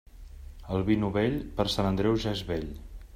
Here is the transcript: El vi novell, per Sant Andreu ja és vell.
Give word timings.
El 0.77 0.85
vi 0.87 0.95
novell, 1.03 1.37
per 1.59 1.65
Sant 1.75 1.91
Andreu 1.91 2.17
ja 2.25 2.33
és 2.39 2.43
vell. 2.49 2.67